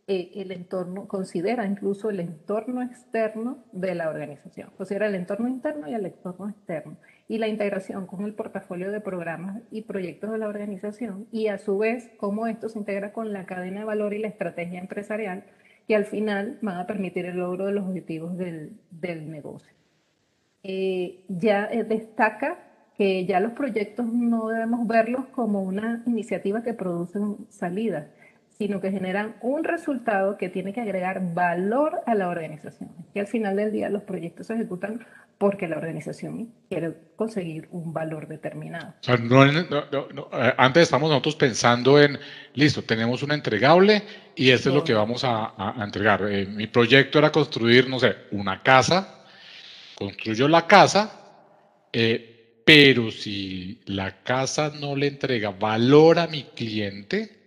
eh, 0.07 0.31
el 0.35 0.51
entorno, 0.51 1.07
considera 1.07 1.65
incluso 1.65 2.09
el 2.09 2.21
entorno 2.21 2.81
externo 2.81 3.65
de 3.73 3.93
la 3.93 4.09
organización, 4.09 4.69
considera 4.77 5.07
el 5.07 5.15
entorno 5.15 5.49
interno 5.49 5.89
y 5.89 5.93
el 5.93 6.05
entorno 6.05 6.49
externo, 6.49 6.97
y 7.27 7.39
la 7.39 7.49
integración 7.49 8.07
con 8.07 8.23
el 8.23 8.33
portafolio 8.33 8.89
de 8.89 9.01
programas 9.01 9.61
y 9.69 9.81
proyectos 9.81 10.31
de 10.31 10.37
la 10.37 10.47
organización, 10.47 11.27
y 11.31 11.47
a 11.47 11.57
su 11.57 11.77
vez 11.77 12.09
cómo 12.17 12.47
esto 12.47 12.69
se 12.69 12.79
integra 12.79 13.11
con 13.11 13.33
la 13.33 13.45
cadena 13.45 13.81
de 13.81 13.85
valor 13.85 14.13
y 14.13 14.19
la 14.19 14.29
estrategia 14.29 14.79
empresarial, 14.79 15.43
que 15.87 15.95
al 15.95 16.05
final 16.05 16.57
van 16.61 16.77
a 16.77 16.87
permitir 16.87 17.25
el 17.25 17.37
logro 17.37 17.65
de 17.65 17.73
los 17.73 17.85
objetivos 17.85 18.37
del, 18.37 18.79
del 18.91 19.29
negocio. 19.29 19.73
Eh, 20.63 21.23
ya 21.27 21.65
eh, 21.65 21.83
destaca 21.83 22.59
que 22.97 23.25
ya 23.25 23.39
los 23.39 23.51
proyectos 23.51 24.11
no 24.11 24.47
debemos 24.47 24.87
verlos 24.87 25.27
como 25.27 25.61
una 25.61 26.01
iniciativa 26.07 26.63
que 26.63 26.73
produce 26.73 27.19
salidas, 27.49 28.07
sino 28.57 28.81
que 28.81 28.91
generan 28.91 29.35
un 29.41 29.63
resultado 29.63 30.37
que 30.37 30.49
tiene 30.49 30.73
que 30.73 30.81
agregar 30.81 31.33
valor 31.33 32.01
a 32.05 32.15
la 32.15 32.27
organización. 32.29 32.89
Y 33.13 33.19
al 33.19 33.27
final 33.27 33.55
del 33.55 33.71
día 33.71 33.89
los 33.89 34.03
proyectos 34.03 34.47
se 34.47 34.55
ejecutan 34.55 35.05
porque 35.37 35.67
la 35.67 35.77
organización 35.77 36.51
quiere 36.67 36.93
conseguir 37.15 37.67
un 37.71 37.93
valor 37.93 38.27
determinado. 38.27 38.95
Eh, 39.07 40.53
antes 40.57 40.83
estamos 40.83 41.09
nosotros 41.09 41.35
pensando 41.35 42.01
en, 42.01 42.17
listo, 42.55 42.81
tenemos 42.81 43.21
un 43.21 43.31
entregable 43.31 44.01
y 44.35 44.49
esto 44.49 44.69
es 44.69 44.75
lo 44.75 44.83
que 44.83 44.95
vamos 44.95 45.23
a, 45.23 45.75
entregar. 45.79 46.23
mi 46.23 46.65
proyecto 46.65 47.19
era 47.19 47.31
construir, 47.31 47.87
no 47.87 47.99
sé, 47.99 48.15
una 48.31 48.63
casa 48.63 49.17
construyo 49.97 50.47
la 50.47 50.67
casa, 50.67 51.11
eh, 51.91 52.61
pero 52.63 53.09
si 53.11 53.81
la 53.85 54.21
casa 54.23 54.71
no 54.79 54.95
le 54.95 55.07
entrega 55.07 55.49
valor 55.49 56.19
a 56.19 56.27
mi 56.27 56.43
cliente, 56.43 57.37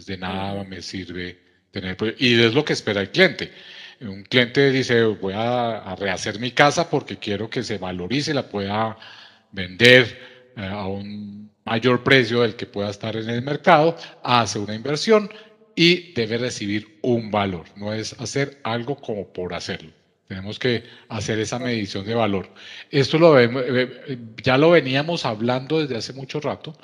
pues 0.00 0.06
de 0.06 0.16
nada 0.16 0.64
me 0.64 0.80
sirve 0.80 1.38
tener. 1.70 1.94
Y 2.18 2.42
es 2.42 2.54
lo 2.54 2.64
que 2.64 2.72
espera 2.72 3.02
el 3.02 3.10
cliente. 3.10 3.52
Un 4.00 4.22
cliente 4.22 4.70
dice, 4.70 5.02
voy 5.04 5.34
a, 5.36 5.94
rehacer 5.98 6.38
mi 6.38 6.52
casa 6.52 6.88
porque 6.88 7.18
quiero 7.18 7.50
que 7.50 7.62
se 7.62 7.76
valorice, 7.76 8.32
la 8.32 8.48
pueda 8.48 8.96
vender 9.52 10.52
eh, 10.56 10.64
a 10.64 10.86
un 10.86 11.50
mayor 11.66 12.02
precio 12.02 12.40
del 12.40 12.56
que 12.56 12.64
pueda 12.64 12.88
estar 12.88 13.14
en 13.14 13.28
el 13.28 13.42
mercado, 13.42 13.94
hace 14.22 14.58
una 14.58 14.74
inversión 14.74 15.30
y 15.76 16.14
debe 16.14 16.38
recibir 16.38 16.98
un 17.02 17.30
valor. 17.30 17.66
No 17.76 17.92
es 17.92 18.18
hacer 18.18 18.58
algo 18.62 18.96
como 18.96 19.30
por 19.30 19.52
hacerlo. 19.52 19.92
Tenemos 20.28 20.58
que 20.58 20.84
hacer 21.10 21.38
esa 21.40 21.58
medición 21.58 22.06
de 22.06 22.14
valor. 22.14 22.48
Esto 22.90 23.18
lo 23.18 23.32
vemos, 23.32 23.62
eh, 23.66 24.18
ya 24.42 24.56
lo 24.56 24.70
veníamos 24.70 25.26
hablando 25.26 25.78
desde 25.78 25.98
hace 25.98 26.14
mucho 26.14 26.40
rato, 26.40 26.74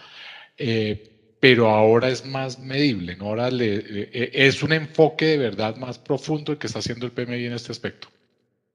eh, 0.59 1.16
pero 1.49 1.69
ahora 1.69 2.09
es 2.09 2.27
más 2.27 2.59
medible, 2.59 3.15
¿no? 3.15 3.27
Ahora 3.27 3.51
eh, 3.53 4.31
es 4.33 4.65
un 4.65 4.73
enfoque 4.73 5.27
de 5.27 5.39
verdad 5.39 5.77
más 5.77 5.97
profundo 5.97 6.51
el 6.51 6.59
que 6.59 6.67
está 6.67 6.81
haciendo 6.81 7.07
el 7.07 7.13
PMI 7.13 7.45
en 7.45 7.53
este 7.53 7.71
aspecto. 7.71 8.09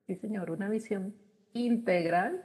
Sí, 0.07 0.15
señor, 0.15 0.49
una 0.51 0.69
visión 0.69 1.13
integral 1.51 2.41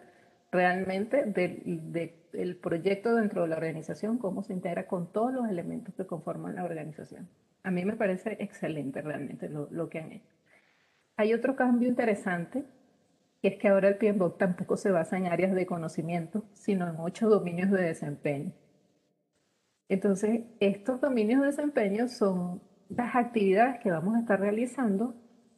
realmente 0.50 1.22
del, 1.26 2.56
proyecto 2.56 3.14
dentro 3.14 3.42
de 3.42 3.48
la 3.48 3.56
organización, 3.56 4.18
cómo 4.18 4.42
se 4.42 4.52
integra 4.52 4.88
con 4.88 5.12
todos 5.12 5.32
los 5.32 5.48
elementos 5.48 5.94
que 5.94 6.06
conforman 6.06 6.56
la 6.56 6.64
organización. 6.64 7.28
A 7.62 7.70
mí 7.70 7.84
me 7.84 7.94
parece 7.94 8.36
excelente 8.40 9.02
realmente 9.02 9.48
lo, 9.48 9.68
lo 9.70 9.88
que 9.88 10.00
han 10.00 10.10
hecho. 10.10 10.34
Hay 11.16 11.34
otro 11.34 11.54
cambio 11.54 11.88
interesante, 11.88 12.64
que 13.40 13.46
es 13.46 13.58
que 13.58 13.68
ahora 13.68 13.90
el 13.90 13.96
PMBOK 13.96 14.38
tampoco 14.38 14.76
se 14.76 14.90
basa 14.90 15.18
en 15.18 15.26
áreas 15.28 15.54
de 15.54 15.66
conocimiento, 15.66 16.42
sino 16.52 16.88
en 16.88 16.96
ocho 16.98 17.28
dominios 17.28 17.70
de 17.70 17.82
desempeño. 17.82 18.52
Entonces, 19.88 20.40
estos 20.60 21.00
dominios 21.00 21.40
de 21.40 21.46
desempeño 21.46 22.08
son 22.08 22.60
las 22.88 23.14
actividades 23.14 23.80
que 23.80 23.90
vamos 23.90 24.16
a 24.16 24.20
estar 24.20 24.40
realizando 24.40 25.14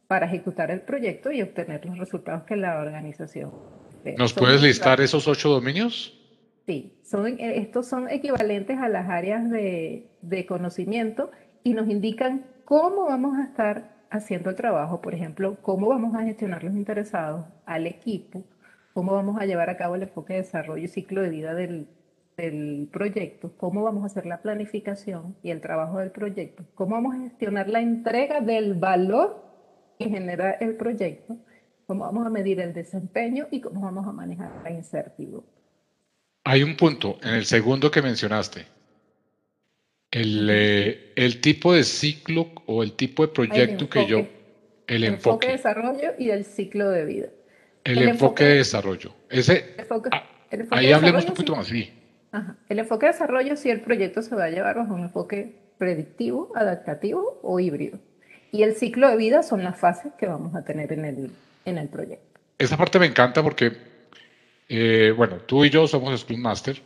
para 0.06 0.26
ejecutar 0.26 0.70
el 0.70 0.80
proyecto 0.82 1.30
y 1.30 1.42
obtener 1.42 1.84
los 1.84 1.98
resultados 1.98 2.44
que 2.44 2.56
la 2.56 2.80
organización. 2.80 3.52
¿Nos 4.16 4.32
puedes 4.32 4.62
listar 4.62 5.00
esos 5.00 5.28
ocho 5.28 5.50
dominios? 5.50 6.14
Sí, 6.66 6.98
son, 7.02 7.26
eh, 7.26 7.58
estos 7.58 7.88
son 7.88 8.08
equivalentes 8.08 8.78
a 8.78 8.88
las 8.88 9.08
áreas 9.08 9.50
de, 9.50 10.08
de 10.22 10.46
conocimiento 10.46 11.30
y 11.62 11.74
nos 11.74 11.88
indican 11.88 12.46
cómo 12.64 13.06
vamos 13.06 13.38
a 13.38 13.44
estar 13.44 13.98
haciendo 14.10 14.50
el 14.50 14.56
trabajo, 14.56 15.00
por 15.00 15.14
ejemplo, 15.14 15.56
cómo 15.60 15.88
vamos 15.88 16.14
a 16.14 16.22
gestionar 16.22 16.64
los 16.64 16.74
interesados 16.74 17.46
al 17.66 17.86
equipo, 17.86 18.44
cómo 18.94 19.12
vamos 19.12 19.40
a 19.40 19.44
llevar 19.44 19.68
a 19.68 19.76
cabo 19.76 19.94
el 19.94 20.02
enfoque 20.02 20.34
de 20.34 20.40
desarrollo 20.40 20.84
y 20.84 20.88
ciclo 20.88 21.20
de 21.20 21.28
vida 21.28 21.54
del, 21.54 21.88
del 22.38 22.88
proyecto, 22.92 23.52
cómo 23.56 23.82
vamos 23.82 24.04
a 24.04 24.06
hacer 24.06 24.24
la 24.24 24.40
planificación 24.40 25.36
y 25.42 25.50
el 25.50 25.60
trabajo 25.60 25.98
del 25.98 26.12
proyecto, 26.12 26.64
cómo 26.74 26.94
vamos 26.94 27.16
a 27.16 27.20
gestionar 27.20 27.68
la 27.68 27.80
entrega 27.80 28.40
del 28.40 28.74
valor 28.74 29.44
que 29.98 30.08
genera 30.08 30.52
el 30.52 30.76
proyecto, 30.76 31.36
cómo 31.86 32.04
vamos 32.04 32.24
a 32.26 32.30
medir 32.30 32.60
el 32.60 32.72
desempeño 32.72 33.48
y 33.50 33.60
cómo 33.60 33.80
vamos 33.80 34.06
a 34.06 34.12
manejar 34.12 34.52
la 34.62 34.70
incertidumbre. 34.70 35.50
Hay 36.44 36.62
un 36.62 36.76
punto 36.76 37.18
en 37.22 37.34
el 37.34 37.44
segundo 37.44 37.90
que 37.90 38.00
mencionaste, 38.00 38.66
el, 40.12 40.48
eh, 40.50 41.12
el, 41.16 41.40
tipo 41.40 41.74
de 41.74 41.82
ciclo 41.82 42.52
o 42.66 42.82
el 42.82 42.92
tipo 42.92 43.26
de 43.26 43.32
proyecto 43.32 43.90
que 43.90 44.06
yo... 44.06 44.26
El, 44.86 45.04
enfoque. 45.04 45.48
de 45.48 45.52
desarrollo 45.54 46.12
y 46.18 46.30
el 46.30 46.46
ciclo 46.46 46.88
de 46.88 47.04
vida. 47.04 47.28
El, 47.84 47.98
enfoque, 48.08 48.44
de 48.44 48.54
desarrollo. 48.54 49.12
Ese, 49.28 49.74
ah, 50.10 50.24
ahí 50.70 50.92
hablemos 50.92 51.24
un 51.24 51.30
poquito 51.30 51.54
más, 51.54 51.66
sí. 51.66 51.92
El 52.68 52.78
enfoque 52.78 53.06
de 53.06 53.12
desarrollo 53.12 53.56
si 53.56 53.70
el 53.70 53.80
proyecto 53.80 54.22
se 54.22 54.34
va 54.34 54.44
a 54.44 54.50
llevar 54.50 54.76
bajo 54.76 54.94
un 54.94 55.04
enfoque 55.04 55.54
predictivo, 55.78 56.52
adaptativo 56.54 57.40
o 57.42 57.60
híbrido. 57.60 57.98
Y 58.52 58.62
el 58.62 58.74
ciclo 58.74 59.08
de 59.08 59.16
vida 59.16 59.42
son 59.42 59.62
las 59.62 59.78
fases 59.78 60.12
que 60.18 60.26
vamos 60.26 60.54
a 60.54 60.64
tener 60.64 60.92
en 60.92 61.04
el, 61.04 61.30
en 61.64 61.78
el 61.78 61.88
proyecto. 61.88 62.40
Esa 62.58 62.76
parte 62.76 62.98
me 62.98 63.06
encanta 63.06 63.42
porque, 63.42 63.72
eh, 64.68 65.12
bueno, 65.16 65.36
tú 65.46 65.64
y 65.64 65.70
yo 65.70 65.86
somos 65.86 66.20
Scrum 66.20 66.40
Master 66.40 66.82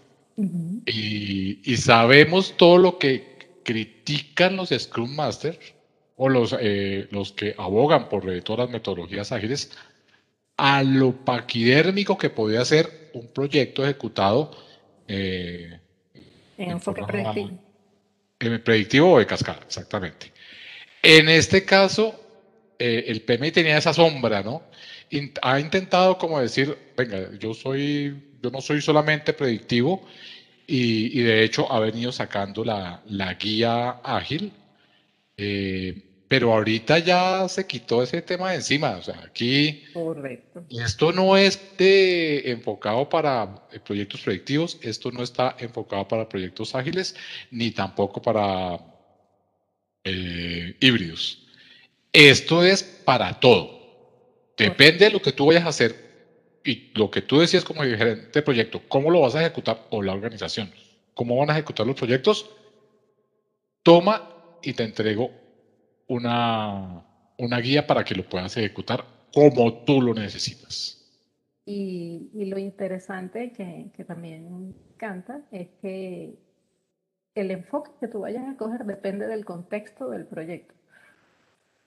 y, 0.87 1.77
sabemos 1.77 2.57
todo 2.57 2.79
lo 2.79 2.99
que 2.99 3.61
critican 3.65 4.57
los 4.57 4.71
Scrum 4.71 5.15
Masters 5.15 5.59
o 6.17 6.29
los, 6.29 6.55
eh, 6.61 7.09
los 7.11 7.33
que 7.33 7.55
abogan 7.59 8.09
por 8.09 8.25
todas 8.43 8.67
las 8.67 8.71
metodologías 8.71 9.33
ágiles 9.33 9.71
a 10.57 10.83
lo 10.83 11.13
paquidérmico 11.25 12.19
que 12.19 12.31
podía 12.31 12.65
ser 12.65 13.11
un 13.15 13.29
proyecto 13.29 13.85
ejecutado 13.85 14.51
eh, 15.09 15.79
en 16.59 16.71
enfoque 16.71 17.03
predictivo. 17.05 17.51
En 18.41 18.63
predictivo 18.63 19.13
o 19.13 19.19
de 19.19 19.27
cascada, 19.27 19.61
exactamente. 19.67 20.33
En 21.03 21.29
este 21.29 21.65
caso, 21.65 22.19
eh, 22.79 23.05
el 23.09 23.23
PMI 23.23 23.53
tenía 23.53 23.79
esa 23.79 23.93
sombra, 23.93 24.43
¿no? 24.43 24.63
ha 25.43 25.61
intentado 25.61 26.17
como 26.17 26.41
decir, 26.41 26.75
venga, 26.97 27.29
yo 27.39 27.53
soy 27.53 28.33
yo 28.43 28.51
no 28.51 28.61
soy 28.61 28.83
solamente 28.83 29.33
predictivo 29.33 30.03
y, 30.67 31.21
de 31.21 31.45
hecho 31.45 31.71
ha 31.73 31.81
venido 31.81 32.13
sacando 32.13 32.65
la, 32.65 33.03
guía 33.39 34.01
ágil, 34.03 34.53
eh, 35.37 36.03
pero 36.33 36.51
ahorita 36.55 36.99
ya 36.99 37.47
se 37.47 37.67
quitó 37.67 38.03
ese 38.03 38.23
tema 38.23 38.53
de 38.53 38.57
encima. 38.57 38.97
O 38.97 39.03
sea, 39.03 39.21
aquí 39.23 39.83
Correcto. 39.93 40.65
esto 40.71 41.13
no 41.13 41.37
es 41.37 41.61
enfocado 41.79 43.07
para 43.07 43.67
eh, 43.71 43.79
proyectos 43.79 44.23
predictivos, 44.23 44.79
esto 44.81 45.13
no 45.13 45.23
está 45.23 45.55
enfocado 45.59 46.09
para 46.09 46.27
proyectos 46.27 46.75
ágiles, 46.75 47.15
ni 47.51 47.71
tampoco 47.71 48.23
para 48.23 48.81
eh, 50.05 50.75
híbridos. 50.81 51.47
Esto 52.15 52.65
es 52.65 52.83
para 52.83 53.39
todo. 53.39 54.55
Depende 54.57 55.05
de 55.05 55.11
lo 55.11 55.21
que 55.21 55.33
tú 55.33 55.49
vayas 55.49 55.67
a 55.67 55.69
hacer 55.69 56.61
y 56.65 56.93
lo 56.95 57.11
que 57.11 57.21
tú 57.21 57.41
decías 57.41 57.63
como 57.63 57.83
gerente 57.83 58.31
de 58.33 58.43
proyecto, 58.43 58.81
¿cómo 58.89 59.11
lo 59.11 59.21
vas 59.21 59.35
a 59.35 59.43
ejecutar? 59.43 59.87
O 59.91 60.01
la 60.01 60.15
organización, 60.15 60.73
¿cómo 61.13 61.37
van 61.37 61.51
a 61.51 61.53
ejecutar 61.53 61.87
los 61.87 61.97
proyectos? 61.97 62.49
Toma 63.83 64.31
y 64.63 64.73
te 64.73 64.85
entrego 64.85 65.42
una, 66.09 67.05
una 67.39 67.59
guía 67.59 67.87
para 67.87 68.05
que 68.05 68.15
lo 68.15 68.29
puedas 68.29 68.57
ejecutar 68.57 69.05
como 69.33 69.85
tú 69.85 70.01
lo 70.01 70.15
necesitas. 70.15 70.99
Y, 71.65 72.31
y 72.35 72.47
lo 72.47 72.59
interesante 72.59 73.53
que, 73.53 73.91
que 73.95 74.05
también 74.05 74.75
canta 74.97 75.43
es 75.51 75.69
que 75.81 76.39
el 77.35 77.51
enfoque 77.51 77.91
que 78.01 78.09
tú 78.09 78.21
vayas 78.21 78.47
a 78.47 78.57
coger 78.57 78.85
depende 78.85 79.27
del 79.27 79.45
contexto 79.45 80.11
del 80.11 80.27
proyecto. 80.27 80.75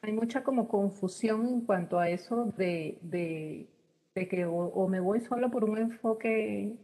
Hay 0.02 0.12
mucha 0.12 0.44
como 0.44 0.68
confusión 0.68 1.48
en 1.48 1.62
cuanto 1.62 2.00
a 2.00 2.10
eso 2.10 2.54
de, 2.58 3.00
de, 3.02 3.68
que 4.28 4.46
o, 4.46 4.88
me 4.88 5.00
voy 5.00 5.22
solo 5.22 5.52
por 5.52 5.64
un 5.64 5.78
enfoque 5.78 6.76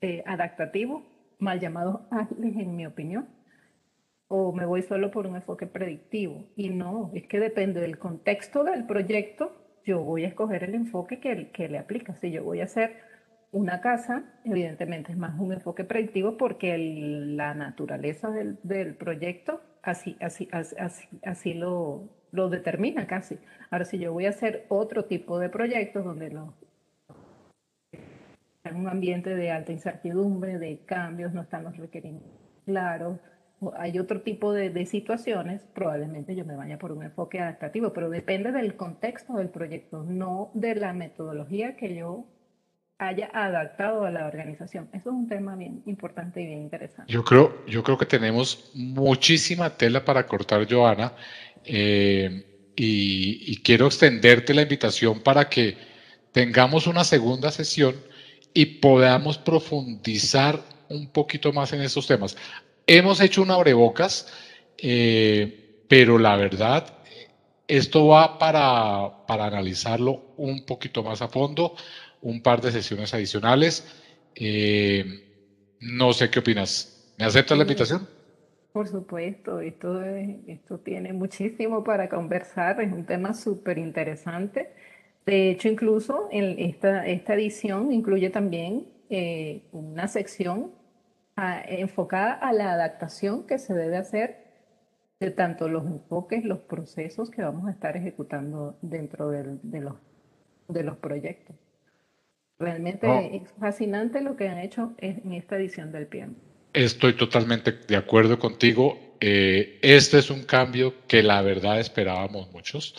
eh, 0.00 0.22
adaptativo, 0.26 1.02
mal 1.38 1.60
llamado 1.60 2.06
ágiles 2.10 2.56
en 2.56 2.76
mi 2.76 2.86
opinión, 2.86 3.28
o 4.28 4.52
me 4.52 4.66
voy 4.66 4.82
solo 4.82 5.10
por 5.10 5.26
un 5.26 5.36
enfoque 5.36 5.66
predictivo. 5.66 6.44
Y 6.56 6.70
no, 6.70 7.10
es 7.14 7.26
que 7.26 7.40
depende 7.40 7.80
del 7.80 7.98
contexto 7.98 8.64
del 8.64 8.86
proyecto, 8.86 9.52
yo 9.84 10.00
voy 10.02 10.24
a 10.24 10.28
escoger 10.28 10.64
el 10.64 10.74
enfoque 10.74 11.20
que, 11.20 11.50
que 11.50 11.68
le 11.68 11.78
aplica. 11.78 12.14
Si 12.16 12.30
yo 12.30 12.42
voy 12.42 12.60
a 12.60 12.64
hacer 12.64 12.96
una 13.52 13.80
casa, 13.80 14.24
evidentemente 14.44 15.12
es 15.12 15.18
más 15.18 15.38
un 15.38 15.52
enfoque 15.52 15.84
predictivo 15.84 16.36
porque 16.36 16.76
la 16.76 17.54
naturaleza 17.54 18.30
del, 18.30 18.96
proyecto 18.96 19.60
así, 19.82 20.16
así, 20.20 20.48
así, 20.50 21.08
así 21.22 21.54
lo, 21.54 22.08
lo, 22.32 22.48
determina 22.48 23.06
casi. 23.06 23.38
Ahora, 23.70 23.84
si 23.84 23.98
yo 23.98 24.12
voy 24.12 24.26
a 24.26 24.30
hacer 24.30 24.66
otro 24.68 25.04
tipo 25.04 25.38
de 25.38 25.50
proyectos 25.50 26.04
donde 26.04 26.30
lo, 26.30 26.54
en 28.64 28.76
un 28.76 28.88
ambiente 28.88 29.36
de 29.36 29.50
alta 29.52 29.70
incertidumbre, 29.70 30.58
de 30.58 30.78
cambios, 30.84 31.32
no 31.32 31.42
están 31.42 31.64
los 31.64 31.76
requerimientos 31.76 32.32
claros, 32.64 33.20
hay 33.76 33.98
otro 33.98 34.20
tipo 34.20 34.52
de, 34.52 34.86
situaciones, 34.86 35.62
probablemente 35.74 36.34
yo 36.36 36.44
me 36.44 36.56
vaya 36.56 36.78
por 36.78 36.92
un 36.92 37.02
enfoque 37.02 37.40
adaptativo, 37.40 37.92
pero 37.92 38.10
depende 38.10 38.52
del 38.52 38.76
contexto 38.76 39.34
del 39.34 39.48
proyecto, 39.48 40.04
no 40.04 40.50
de 40.54 40.74
la 40.74 40.92
metodología 40.92 41.76
que 41.76 41.94
yo 41.94 42.26
haya 42.98 43.30
adaptado 43.32 44.04
a 44.04 44.10
la 44.10 44.26
organización. 44.26 44.88
Eso 44.92 45.10
es 45.10 45.14
un 45.14 45.28
tema 45.28 45.56
bien 45.56 45.82
importante 45.86 46.42
y 46.42 46.46
bien 46.46 46.62
interesante. 46.62 47.12
Yo 47.12 47.24
creo, 47.24 47.64
yo 47.66 47.82
creo 47.82 47.98
que 47.98 48.06
tenemos 48.06 48.70
muchísima 48.74 49.70
tela 49.70 50.04
para 50.04 50.26
cortar, 50.26 50.66
Joana, 50.70 51.12
eh, 51.64 52.44
y, 52.76 53.62
quiero 53.62 53.86
extenderte 53.86 54.52
la 54.52 54.62
invitación 54.62 55.20
para 55.20 55.48
que 55.48 55.76
tengamos 56.32 56.86
una 56.86 57.04
segunda 57.04 57.50
sesión 57.50 57.94
y 58.52 58.66
podamos 58.66 59.38
profundizar 59.38 60.60
un 60.88 61.08
poquito 61.08 61.52
más 61.52 61.72
en 61.72 61.80
estos 61.82 62.06
temas. 62.06 62.36
Hemos 62.86 63.20
hecho 63.20 63.42
una 63.42 63.54
abrebocas, 63.54 64.32
eh, 64.78 65.84
pero 65.88 66.18
la 66.18 66.36
verdad, 66.36 66.98
esto 67.66 68.08
va 68.08 68.38
para, 68.38 69.26
para 69.26 69.46
analizarlo 69.46 70.34
un 70.36 70.66
poquito 70.66 71.02
más 71.02 71.22
a 71.22 71.28
fondo 71.28 71.74
un 72.20 72.42
par 72.42 72.60
de 72.60 72.72
sesiones 72.72 73.14
adicionales. 73.14 73.86
Eh, 74.34 75.04
no 75.80 76.12
sé 76.12 76.30
qué 76.30 76.40
opinas. 76.40 77.12
¿Me 77.18 77.24
aceptas 77.24 77.56
la 77.56 77.64
invitación? 77.64 78.08
Por 78.72 78.88
supuesto, 78.88 79.60
esto, 79.60 80.00
esto 80.02 80.78
tiene 80.78 81.12
muchísimo 81.12 81.84
para 81.84 82.08
conversar, 82.08 82.80
es 82.80 82.92
un 82.92 83.06
tema 83.06 83.32
súper 83.32 83.78
interesante. 83.78 84.70
De 85.24 85.50
hecho, 85.50 85.68
incluso 85.68 86.28
en 86.32 86.58
esta, 86.58 87.06
esta 87.06 87.34
edición 87.34 87.92
incluye 87.92 88.30
también 88.30 88.88
eh, 89.10 89.62
una 89.70 90.08
sección 90.08 90.72
ah, 91.36 91.62
enfocada 91.66 92.32
a 92.32 92.52
la 92.52 92.72
adaptación 92.72 93.46
que 93.46 93.58
se 93.58 93.74
debe 93.74 93.96
hacer 93.96 94.44
de 95.20 95.30
tanto 95.30 95.68
los 95.68 95.86
enfoques, 95.86 96.44
los 96.44 96.58
procesos 96.60 97.30
que 97.30 97.42
vamos 97.42 97.68
a 97.68 97.70
estar 97.70 97.96
ejecutando 97.96 98.76
dentro 98.82 99.30
de, 99.30 99.44
los, 99.80 99.94
de 100.68 100.82
los 100.82 100.96
proyectos. 100.98 101.56
Realmente 102.58 103.36
es 103.36 103.42
fascinante 103.58 104.20
lo 104.20 104.36
que 104.36 104.48
han 104.48 104.58
hecho 104.58 104.94
en 104.98 105.32
esta 105.32 105.56
edición 105.56 105.92
del 105.92 106.06
PM. 106.06 106.34
Estoy 106.72 107.14
totalmente 107.14 107.72
de 107.72 107.96
acuerdo 107.96 108.38
contigo. 108.38 108.98
Eh, 109.20 109.78
este 109.82 110.18
es 110.18 110.30
un 110.30 110.42
cambio 110.42 110.94
que 111.06 111.22
la 111.22 111.40
verdad 111.42 111.80
esperábamos 111.80 112.50
muchos. 112.52 112.94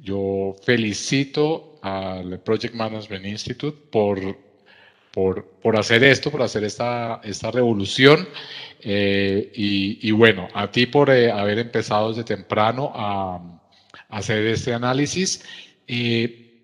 Yo 0.00 0.54
felicito 0.64 1.78
al 1.82 2.40
Project 2.40 2.74
Management 2.74 3.26
Institute 3.26 3.78
por, 3.90 4.18
por, 5.12 5.44
por 5.62 5.78
hacer 5.78 6.02
esto, 6.04 6.30
por 6.30 6.42
hacer 6.42 6.64
esta, 6.64 7.20
esta 7.24 7.50
revolución. 7.50 8.28
Eh, 8.80 9.52
y, 9.54 10.10
bueno, 10.10 10.48
a 10.54 10.70
ti 10.70 10.86
por 10.86 11.10
eh, 11.10 11.30
haber 11.30 11.58
empezado 11.58 12.08
desde 12.08 12.24
temprano 12.24 12.92
a, 12.94 13.40
hacer 14.08 14.46
este 14.46 14.74
análisis. 14.74 15.42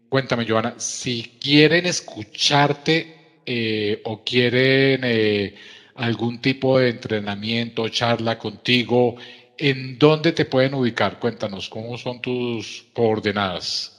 Cuéntame, 0.08 0.46
Joana, 0.48 0.74
si 0.78 1.37
quieren 1.38 1.84
escucharte 1.84 3.42
eh, 3.44 4.00
o 4.04 4.24
quieren 4.24 5.02
eh, 5.04 5.54
algún 5.96 6.40
tipo 6.40 6.78
de 6.78 6.90
entrenamiento, 6.90 7.88
charla 7.90 8.38
contigo, 8.38 9.16
¿en 9.58 9.98
dónde 9.98 10.32
te 10.32 10.46
pueden 10.46 10.74
ubicar? 10.74 11.18
Cuéntanos, 11.18 11.68
¿cómo 11.68 11.98
son 11.98 12.22
tus 12.22 12.87
coordenadas? 12.94 13.97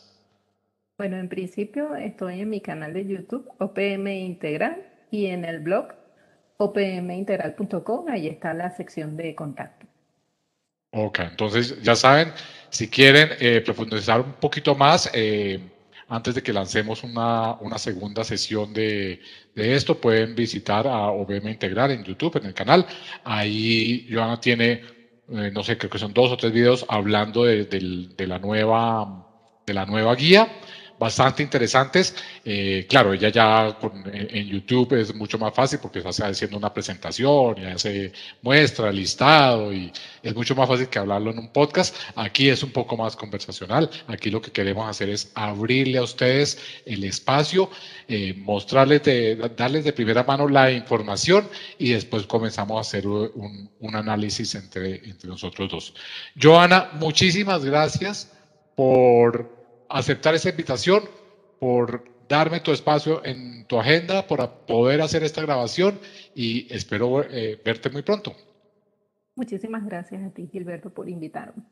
Bueno, 1.00 1.16
en 1.16 1.30
principio 1.30 1.96
estoy 1.96 2.42
en 2.42 2.50
mi 2.50 2.60
canal 2.60 2.94
de 2.94 3.08
YouTube, 3.08 3.50
OPM 3.58 4.06
Integral, 4.08 4.86
y 5.10 5.28
en 5.28 5.46
el 5.46 5.60
blog 5.60 5.94
opmintegral.com, 6.58 8.10
ahí 8.10 8.28
está 8.28 8.54
la 8.54 8.70
sección 8.76 9.16
de 9.16 9.34
contacto. 9.34 9.86
Ok, 10.92 11.20
entonces 11.20 11.82
ya 11.82 11.96
saben, 11.96 12.34
si 12.70 12.90
quieren 12.90 13.30
eh, 13.40 13.62
profundizar 13.62 14.20
un 14.20 14.34
poquito 14.34 14.76
más, 14.76 15.10
antes 16.10 16.36
de 16.36 16.44
que 16.44 16.52
lancemos 16.52 17.02
una, 17.06 17.54
una 17.62 17.78
segunda 17.78 18.26
sesión 18.26 18.74
de, 18.74 19.22
de, 19.56 19.76
esto, 19.76 20.02
pueden 20.02 20.36
visitar 20.36 20.86
a 20.86 21.12
OBM 21.12 21.48
Integral 21.48 21.92
en 21.92 22.04
YouTube, 22.04 22.36
en 22.40 22.48
el 22.48 22.54
canal. 22.54 22.86
Ahí 23.24 24.06
Joana 24.12 24.42
tiene, 24.42 24.82
eh, 25.30 25.50
no 25.54 25.64
sé, 25.64 25.78
creo 25.78 25.90
que 25.90 25.98
son 25.98 26.14
dos 26.14 26.30
o 26.30 26.36
tres 26.36 26.52
videos 26.52 26.86
hablando 26.90 27.46
de, 27.46 27.64
de 27.64 28.28
la, 28.28 28.38
nueva, 28.38 29.26
de 29.66 29.74
la 29.74 29.86
nueva 29.86 30.14
guía 30.16 30.50
bastante 31.00 31.42
interesantes. 31.42 32.14
Eh, 32.44 32.86
claro, 32.90 33.14
ella 33.14 33.30
ya 33.30 33.78
en, 34.12 34.48
YouTube 34.48 34.94
es 35.00 35.16
mucho 35.16 35.40
más 35.40 35.54
fácil 35.54 35.80
porque 35.82 36.00
está 36.00 36.28
haciendo 36.28 36.58
una 36.58 36.74
presentación 36.74 37.58
y 37.58 37.66
hace 37.66 38.12
muestra, 38.42 38.92
listado 38.92 39.74
y 39.74 39.92
es 40.22 40.36
mucho 40.36 40.56
más 40.56 40.68
fácil 40.68 40.90
que 40.90 41.00
hablarlo 41.00 41.32
en 41.32 41.40
un 41.40 41.54
podcast. 41.54 41.96
Aquí 42.16 42.50
es 42.50 42.62
un 42.64 42.72
poco 42.72 42.98
más 42.98 43.16
conversacional. 43.16 43.90
Aquí 44.08 44.30
lo 44.30 44.42
que 44.42 44.52
queremos 44.52 44.88
hacer 44.90 45.10
es 45.10 45.32
abrirle 45.36 45.98
a 45.98 46.04
ustedes 46.04 46.60
el 46.86 47.04
espacio, 47.06 47.70
eh, 48.08 48.34
mostrarles, 48.38 49.04
de, 49.04 49.36
darles 49.56 49.86
de 49.86 49.94
primera 49.94 50.24
mano 50.24 50.50
la 50.50 50.72
información 50.72 51.48
y 51.78 51.92
después 51.92 52.26
comenzamos 52.26 52.78
a 52.78 52.82
hacer 52.82 53.08
un, 53.08 53.70
un 53.80 53.96
análisis 53.96 54.54
entre, 54.56 54.96
entre 55.08 55.30
nosotros 55.30 55.70
dos. 55.70 55.94
Joana, 56.42 56.90
muchísimas 56.96 57.64
gracias 57.64 58.32
por 58.76 59.59
aceptar 59.90 60.36
esa 60.36 60.50
invitación, 60.50 61.04
por 61.60 62.04
darme 62.28 62.60
tu 62.60 62.72
espacio 62.72 63.26
en 63.26 63.66
tu 63.66 63.80
agenda 63.80 64.26
para 64.26 64.50
poder 64.66 65.02
hacer 65.02 65.24
esta 65.24 65.42
grabación 65.42 66.00
y 66.36 66.72
espero 66.74 67.24
eh, 67.24 67.60
verte 67.64 67.90
muy 67.90 68.04
pronto. 68.04 68.36
Muchísimas 69.36 69.86
gracias 69.86 70.24
a 70.24 70.30
ti, 70.30 70.48
Gilberto, 70.52 70.90
por 70.90 71.10
invitarme. 71.10 71.64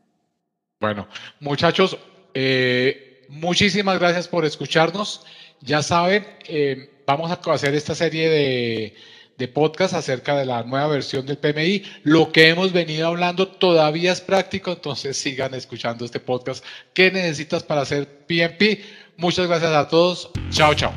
Bueno, 0.79 1.07
muchachos, 1.39 1.97
eh, 2.33 3.25
muchísimas 3.29 3.99
gracias 3.99 4.27
por 4.27 4.45
escucharnos. 4.45 5.25
Ya 5.61 5.81
saben, 5.81 6.25
eh, 6.47 7.03
vamos 7.05 7.31
a 7.31 7.39
hacer 7.51 7.75
esta 7.75 7.95
serie 7.95 8.29
de 8.29 8.93
de 9.37 9.47
podcast 9.47 9.93
acerca 9.93 10.35
de 10.35 10.45
la 10.45 10.63
nueva 10.63 10.87
versión 10.87 11.25
del 11.25 11.37
PMI. 11.37 11.83
Lo 12.03 12.31
que 12.31 12.49
hemos 12.49 12.73
venido 12.73 13.07
hablando 13.07 13.47
todavía 13.47 14.11
es 14.11 14.21
práctico, 14.21 14.71
entonces 14.71 15.17
sigan 15.17 15.53
escuchando 15.53 16.05
este 16.05 16.19
podcast. 16.19 16.63
¿Qué 16.93 17.11
necesitas 17.11 17.63
para 17.63 17.81
hacer 17.81 18.25
PMP? 18.27 18.81
Muchas 19.17 19.47
gracias 19.47 19.71
a 19.71 19.87
todos. 19.87 20.31
Chao, 20.49 20.73
chao. 20.73 20.93